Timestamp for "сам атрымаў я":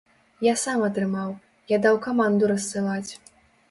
0.61-1.81